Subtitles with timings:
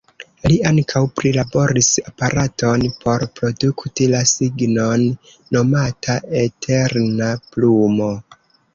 [0.51, 5.07] Li ankaŭ prilaboris aparaton por produkti la signon,
[5.55, 8.15] nomata „eterna plumo”.